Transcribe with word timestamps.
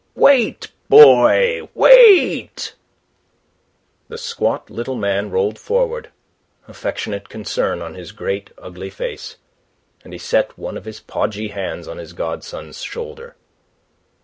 "Wait, 0.15 0.71
boy, 0.89 1.69
wait!" 1.75 2.73
The 4.07 4.17
squat 4.17 4.71
little 4.71 4.95
man 4.95 5.29
rolled 5.29 5.59
forward, 5.59 6.09
affectionate 6.67 7.29
concern 7.29 7.83
on 7.83 7.93
his 7.93 8.11
great 8.11 8.49
ugly 8.57 8.89
face, 8.89 9.35
and 10.03 10.11
he 10.11 10.17
set 10.17 10.57
one 10.57 10.75
of 10.75 10.85
his 10.85 10.99
podgy 11.01 11.49
hands 11.49 11.87
on 11.87 11.99
his 11.99 12.13
godson's 12.13 12.81
shoulder. 12.81 13.35